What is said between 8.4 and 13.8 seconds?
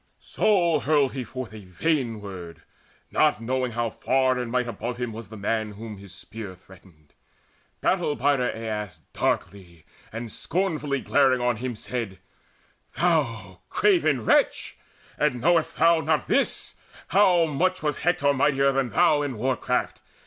Aias Darkly and scornfully glaring on him, said "Thou